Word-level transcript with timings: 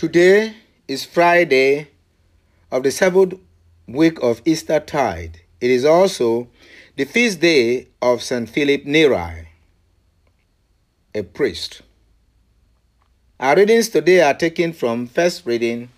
Today 0.00 0.54
is 0.88 1.04
Friday 1.04 1.88
of 2.70 2.84
the 2.84 2.90
seventh 2.90 3.34
week 3.86 4.18
of 4.22 4.40
Easter 4.46 4.80
tide. 4.80 5.42
It 5.60 5.70
is 5.70 5.84
also 5.84 6.48
the 6.96 7.04
feast 7.04 7.40
day 7.40 7.88
of 8.00 8.22
St. 8.22 8.48
Philip 8.48 8.86
Neri, 8.86 9.48
a 11.14 11.22
priest. 11.22 11.82
Our 13.38 13.56
readings 13.56 13.90
today 13.90 14.22
are 14.22 14.32
taken 14.32 14.72
from 14.72 15.06
first 15.06 15.44
reading, 15.44 15.90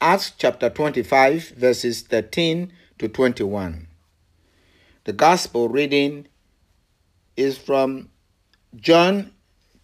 Acts 0.00 0.32
chapter 0.36 0.68
25, 0.68 1.50
verses 1.50 2.02
13 2.02 2.72
to 2.98 3.06
21. 3.06 3.86
The 5.04 5.12
gospel 5.12 5.68
reading 5.68 6.26
is 7.36 7.56
from 7.56 8.08
John 8.74 9.30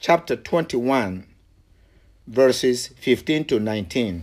chapter 0.00 0.34
21, 0.34 1.28
verses 2.26 2.88
15 2.88 3.44
to 3.46 3.60
19. 3.60 4.22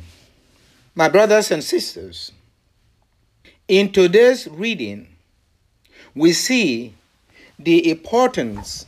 My 0.96 1.10
brothers 1.10 1.52
and 1.52 1.64
sisters, 1.64 2.32
in 3.68 3.92
today's 3.92 4.48
reading, 4.48 5.08
we 6.16 6.34
see 6.34 6.96
the 7.58 7.90
importance 7.90 8.86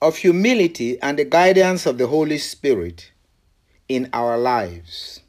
of 0.00 0.16
humility 0.16 1.00
and 1.02 1.18
the 1.18 1.24
guidance 1.24 1.86
of 1.86 1.98
the 1.98 2.06
Holy 2.06 2.38
Spirit 2.38 3.10
in 3.88 4.08
our 4.12 4.36
lives. 4.36 5.20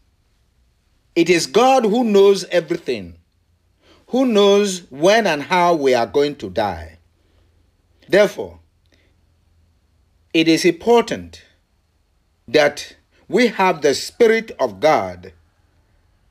It 1.16 1.30
is 1.30 1.48
God 1.48 1.86
who 1.86 2.04
knows 2.04 2.46
everything, 2.46 3.16
who 4.08 4.26
knows 4.26 4.84
when 4.92 5.26
and 5.26 5.42
how 5.44 5.74
we 5.74 5.94
are 5.94 6.06
going 6.06 6.36
to 6.38 6.50
die. 6.50 6.98
Therefore, 8.08 8.60
it 10.34 10.48
is 10.48 10.66
important 10.66 11.42
that 12.52 12.96
we 13.28 13.48
have 13.48 13.82
the 13.82 13.94
Spirit 13.94 14.52
of 14.60 14.80
God. 14.80 15.34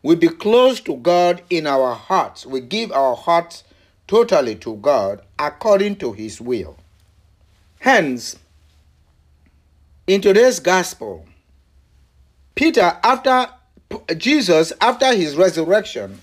We 0.02 0.14
be 0.16 0.28
close 0.28 0.80
to 0.82 0.96
God 0.96 1.42
in 1.50 1.66
our 1.66 1.94
hearts. 1.94 2.46
We 2.46 2.60
give 2.60 2.92
our 2.92 3.16
hearts 3.16 3.64
totally 4.06 4.54
to 4.56 4.76
God 4.76 5.22
according 5.38 5.96
to 5.96 6.12
His 6.12 6.40
will. 6.40 6.76
Hence, 7.80 8.36
in 10.06 10.20
today's 10.20 10.58
gospel, 10.58 11.26
Peter, 12.54 12.98
after 13.04 13.48
Jesus, 14.16 14.72
after 14.80 15.14
his 15.14 15.36
resurrection, 15.36 16.20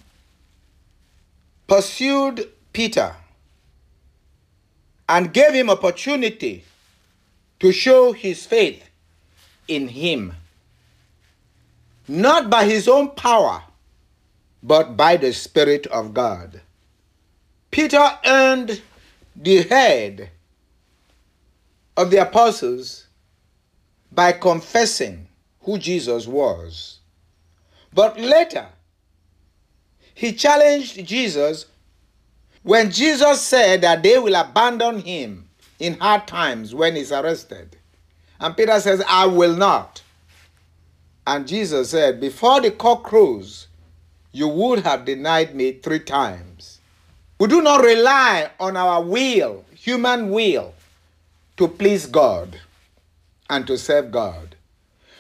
pursued 1.68 2.50
Peter 2.74 3.16
and 5.08 5.34
gave 5.34 5.54
him 5.54 5.70
opportunity 5.70 6.64
to 7.60 7.72
show 7.72 8.12
his 8.12 8.46
faith 8.46 8.85
in 9.68 9.88
him. 9.88 10.34
Not 12.08 12.50
by 12.50 12.66
his 12.66 12.88
own 12.88 13.12
power, 13.12 13.64
but 14.62 14.96
by 14.96 15.18
the 15.18 15.34
Spirit 15.34 15.88
of 15.88 16.14
God. 16.14 16.62
Peter 17.72 18.08
earned 18.26 18.82
the 19.36 19.64
head 19.64 20.30
of 21.98 22.12
the 22.12 22.18
apostles 22.18 23.08
by 24.12 24.32
confessing 24.32 25.28
who 25.62 25.78
Jesus 25.78 26.28
was. 26.28 27.00
But 27.94 28.20
later, 28.20 28.68
he 30.14 30.34
challenged 30.34 31.06
Jesus 31.06 31.66
when 32.64 32.92
Jesus 32.92 33.42
said 33.42 33.82
that 33.82 34.04
they 34.04 34.18
will 34.18 34.36
abandon 34.36 35.02
him 35.02 35.50
in 35.80 36.00
hard 36.00 36.28
times 36.28 36.74
when 36.74 36.96
he's 36.96 37.12
arrested. 37.12 37.78
And 38.46 38.56
Peter 38.56 38.80
says, 38.80 39.04
I 39.08 39.26
will 39.26 39.56
not. 39.56 40.04
And 41.26 41.48
Jesus 41.48 41.90
said, 41.90 42.22
Before 42.22 42.62
the 42.62 42.70
cock 42.70 43.02
crows, 43.02 43.66
you 44.32 44.48
would 44.48 44.84
have 44.84 45.04
denied 45.04 45.56
me 45.56 45.72
three 45.72 46.02
times. 46.02 46.80
We 47.40 47.48
do 47.48 47.64
not 47.64 47.84
rely 47.84 48.52
on 48.60 48.78
our 48.78 49.02
will, 49.02 49.66
human 49.74 50.30
will, 50.30 50.76
to 51.58 51.68
please 51.68 52.06
God 52.06 52.60
and 53.50 53.66
to 53.66 53.80
serve 53.80 54.12
God. 54.12 54.56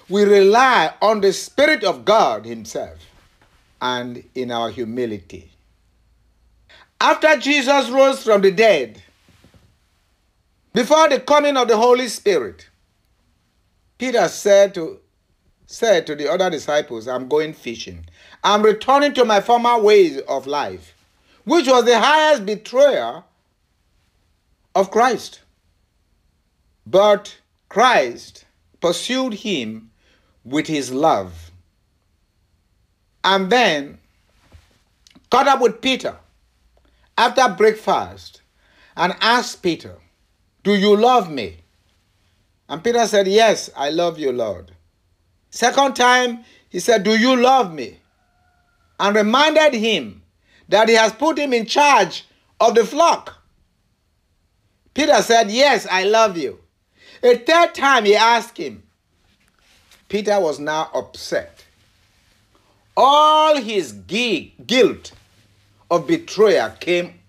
We 0.08 0.24
rely 0.24 0.94
on 1.02 1.22
the 1.22 1.34
Spirit 1.34 1.84
of 1.84 2.06
God 2.06 2.46
Himself 2.46 3.00
and 3.82 4.24
in 4.36 4.52
our 4.52 4.70
humility. 4.70 5.50
After 7.02 7.36
Jesus 7.38 7.90
rose 7.90 8.24
from 8.24 8.42
the 8.42 8.52
dead, 8.52 9.02
before 10.74 11.10
the 11.10 11.20
coming 11.20 11.58
of 11.58 11.68
the 11.68 11.78
Holy 11.78 12.08
Spirit, 12.08 12.70
Peter 13.98 14.28
said 14.28 14.74
to, 14.74 15.00
said 15.66 16.06
to 16.08 16.16
the 16.16 16.32
other 16.32 16.50
disciples, 16.50 17.08
I'm 17.08 17.28
going 17.28 17.54
fishing. 17.54 18.06
I'm 18.44 18.62
returning 18.62 19.14
to 19.14 19.26
my 19.26 19.42
former 19.42 19.80
ways 19.80 20.20
of 20.28 20.48
life, 20.48 20.94
which 21.46 21.68
was 21.68 21.86
the 21.86 22.00
highest 22.00 22.46
betrayer 22.46 23.24
of 24.74 24.92
Christ. 24.92 25.42
But 26.86 27.38
Christ 27.70 28.46
pursued 28.82 29.34
him 29.34 29.92
with 30.44 30.68
his 30.68 30.92
love. 30.92 31.52
And 33.24 33.50
then 33.50 33.98
caught 35.32 35.48
up 35.48 35.60
with 35.60 35.82
Peter 35.82 36.18
after 37.18 37.50
breakfast 37.50 38.42
and 38.96 39.16
asked 39.20 39.64
Peter, 39.64 39.96
Do 40.64 40.76
you 40.76 40.96
love 40.96 41.32
me? 41.32 41.65
And 42.68 42.84
Peter 42.84 43.06
said, 43.08 43.28
Yes, 43.28 43.70
I 43.76 43.90
love 43.90 44.20
you, 44.20 44.32
Lord. 44.32 44.72
Second 45.50 45.96
time, 45.96 46.44
he 46.70 46.80
said, 46.80 47.04
Do 47.04 47.18
you 47.18 47.36
love 47.36 47.74
me? 47.74 48.00
And 49.00 49.16
reminded 49.16 49.74
him 49.74 50.24
that 50.70 50.90
he 50.90 50.96
has 50.96 51.12
put 51.14 51.38
him 51.38 51.54
in 51.54 51.66
charge 51.66 52.26
of 52.60 52.76
the 52.76 52.86
flock. 52.86 53.42
Peter 54.94 55.22
said, 55.22 55.52
Yes, 55.52 55.86
I 55.90 56.04
love 56.06 56.38
you. 56.38 56.60
A 57.22 57.38
third 57.38 57.76
time 57.76 58.06
he 58.06 58.16
asked 58.16 58.58
him. 58.58 58.84
Peter 60.10 60.40
was 60.40 60.60
now 60.60 60.90
upset. 60.94 61.64
All 62.98 63.58
his 63.58 63.92
guilt 63.92 65.12
of 65.92 66.08
betrayal 66.08 66.70
came 66.80 67.20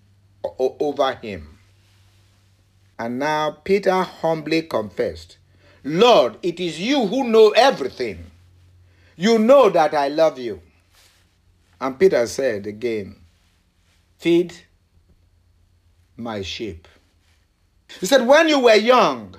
over 0.59 1.13
him. 1.15 1.56
And 2.99 3.19
now 3.19 3.51
Peter 3.63 4.01
humbly 4.01 4.63
confessed, 4.63 5.37
Lord, 5.83 6.37
it 6.41 6.59
is 6.59 6.79
you 6.79 7.05
who 7.07 7.23
know 7.23 7.49
everything. 7.51 8.25
You 9.15 9.39
know 9.39 9.69
that 9.69 9.93
I 9.93 10.07
love 10.07 10.39
you. 10.39 10.61
And 11.79 11.97
Peter 11.99 12.25
said 12.27 12.65
again, 12.65 13.15
Feed 14.17 14.53
my 16.15 16.41
sheep. 16.41 16.87
He 17.99 18.05
said, 18.05 18.25
When 18.25 18.47
you 18.47 18.59
were 18.59 18.75
young, 18.75 19.35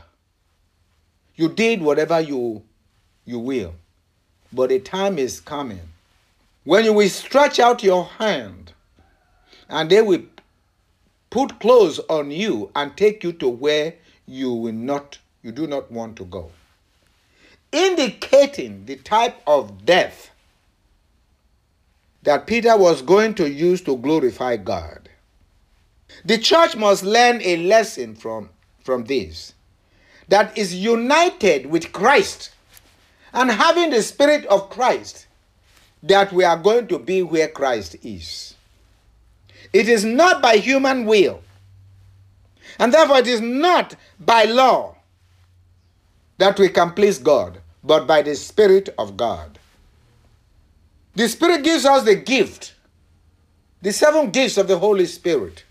you 1.34 1.48
did 1.48 1.82
whatever 1.82 2.20
you, 2.20 2.62
you 3.24 3.38
will. 3.38 3.74
But 4.52 4.72
a 4.72 4.78
time 4.78 5.18
is 5.18 5.40
coming 5.40 5.80
when 6.64 6.84
you 6.84 6.92
will 6.92 7.08
stretch 7.08 7.58
out 7.58 7.82
your 7.82 8.04
hand 8.04 8.72
and 9.68 9.90
they 9.90 10.02
will 10.02 10.22
put 11.30 11.60
clothes 11.60 12.00
on 12.08 12.30
you 12.30 12.70
and 12.74 12.96
take 12.96 13.22
you 13.22 13.32
to 13.34 13.48
where 13.48 13.94
you 14.26 14.52
will 14.52 14.72
not 14.72 15.18
you 15.42 15.52
do 15.52 15.66
not 15.66 15.90
want 15.90 16.16
to 16.16 16.24
go. 16.24 16.50
Indicating 17.70 18.86
the 18.86 18.96
type 18.96 19.40
of 19.46 19.84
death 19.84 20.30
that 22.22 22.46
Peter 22.46 22.76
was 22.76 23.02
going 23.02 23.34
to 23.34 23.48
use 23.48 23.80
to 23.82 23.96
glorify 23.96 24.56
God. 24.56 25.08
The 26.24 26.38
church 26.38 26.76
must 26.76 27.04
learn 27.04 27.40
a 27.42 27.56
lesson 27.58 28.14
from 28.14 28.50
from 28.82 29.04
this 29.04 29.54
that 30.28 30.56
is 30.56 30.74
united 30.74 31.66
with 31.66 31.92
Christ. 31.92 32.50
And 33.32 33.50
having 33.50 33.90
the 33.90 34.02
spirit 34.02 34.46
of 34.46 34.70
Christ 34.70 35.26
that 36.02 36.32
we 36.32 36.44
are 36.44 36.56
going 36.56 36.86
to 36.88 36.98
be 36.98 37.22
where 37.22 37.48
Christ 37.48 37.96
is 38.02 38.54
it 39.72 39.88
is 39.88 40.04
not 40.04 40.42
by 40.42 40.56
human 40.56 41.04
will. 41.04 41.42
And 42.78 42.92
therefore, 42.92 43.18
it 43.18 43.26
is 43.26 43.40
not 43.40 43.96
by 44.20 44.44
law 44.44 44.96
that 46.38 46.58
we 46.58 46.68
can 46.68 46.92
please 46.92 47.18
God, 47.18 47.60
but 47.82 48.06
by 48.06 48.22
the 48.22 48.36
Spirit 48.36 48.88
of 48.98 49.16
God. 49.16 49.58
The 51.14 51.28
Spirit 51.28 51.64
gives 51.64 51.84
us 51.84 52.04
the 52.04 52.14
gift, 52.14 52.74
the 53.82 53.92
seven 53.92 54.30
gifts 54.30 54.56
of 54.56 54.68
the 54.68 54.78
Holy 54.78 55.06
Spirit, 55.06 55.64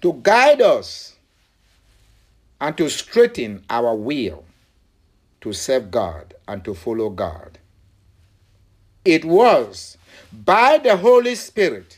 to 0.00 0.18
guide 0.22 0.62
us 0.62 1.16
and 2.60 2.76
to 2.78 2.88
straighten 2.88 3.64
our 3.68 3.94
will 3.94 4.44
to 5.40 5.52
serve 5.52 5.90
God 5.90 6.34
and 6.46 6.64
to 6.64 6.74
follow 6.74 7.10
God. 7.10 7.58
It 9.04 9.24
was 9.24 9.96
by 10.32 10.78
the 10.78 10.96
Holy 10.96 11.34
Spirit 11.34 11.97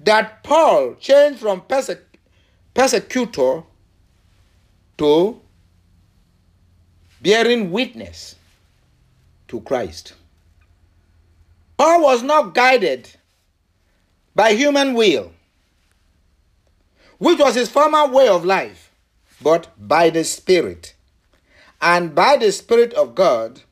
that 0.00 0.42
Paul 0.42 0.94
changed 0.94 1.40
from 1.40 1.60
persec- 1.62 2.00
persecutor 2.74 3.62
to 4.98 5.40
bearing 7.22 7.70
witness 7.70 8.36
to 9.48 9.60
Christ. 9.60 10.14
Paul 11.76 12.02
was 12.02 12.22
not 12.22 12.54
guided 12.54 13.08
by 14.34 14.52
human 14.52 14.94
will, 14.94 15.32
which 17.18 17.38
was 17.38 17.54
his 17.54 17.68
former 17.68 18.06
way 18.06 18.28
of 18.28 18.44
life, 18.44 18.90
but 19.42 19.68
by 19.78 20.10
the 20.10 20.24
Spirit. 20.24 20.94
And 21.82 22.14
by 22.14 22.36
the 22.36 22.52
Spirit 22.52 22.92
of 22.94 23.14
God, 23.14 23.62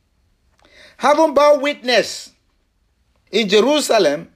having 0.97 1.35
borne 1.35 1.61
witness 1.61 2.33
in 3.31 3.49
Jerusalem 3.49 4.31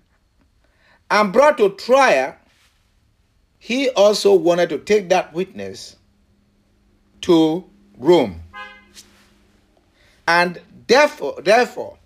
and 1.12 1.30
brought 1.30 1.58
to 1.58 1.68
trial, 1.68 2.34
he 3.58 3.90
also 3.90 4.32
wanted 4.34 4.70
to 4.70 4.78
take 4.78 5.10
that 5.10 5.34
witness 5.34 5.96
to 7.20 7.64
Rome. 7.98 8.40
And 10.26 10.62
therefore, 10.86 11.42
therefore, 11.42 11.98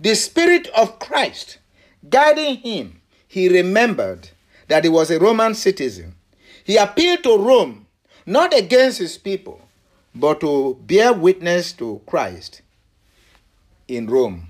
the 0.00 0.16
Spirit 0.16 0.66
of 0.76 0.98
Christ 0.98 1.58
guiding 2.08 2.56
him, 2.56 3.00
he 3.28 3.48
remembered 3.48 4.30
that 4.66 4.82
he 4.82 4.90
was 4.90 5.12
a 5.12 5.20
Roman 5.20 5.54
citizen. 5.54 6.16
He 6.64 6.76
appealed 6.76 7.22
to 7.22 7.38
Rome, 7.38 7.86
not 8.26 8.52
against 8.58 8.98
his 8.98 9.18
people, 9.18 9.60
but 10.16 10.40
to 10.40 10.76
bear 10.82 11.12
witness 11.12 11.72
to 11.74 12.02
Christ 12.06 12.62
in 13.86 14.08
Rome. 14.08 14.49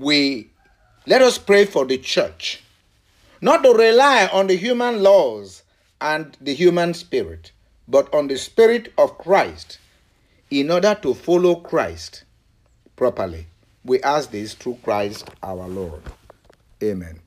We 0.00 0.48
let 1.06 1.20
us 1.20 1.36
pray 1.36 1.66
for 1.66 1.84
the 1.84 1.98
church, 1.98 2.62
not 3.42 3.62
to 3.64 3.74
rely 3.74 4.30
on 4.32 4.46
the 4.46 4.56
human 4.56 5.02
laws 5.02 5.62
and 6.00 6.34
the 6.40 6.54
human 6.54 6.94
spirit, 6.94 7.52
but 7.86 8.12
on 8.14 8.28
the 8.28 8.38
spirit 8.38 8.94
of 8.96 9.18
Christ 9.18 9.78
in 10.50 10.70
order 10.70 10.98
to 11.02 11.12
follow 11.12 11.56
Christ 11.56 12.24
properly. 12.96 13.46
We 13.84 14.00
ask 14.00 14.30
this 14.30 14.54
through 14.54 14.78
Christ 14.82 15.28
our 15.42 15.68
Lord. 15.68 16.00
Amen. 16.82 17.20